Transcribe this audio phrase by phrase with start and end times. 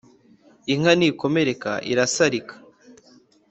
[0.73, 2.53] Inka ntikomereka irasarika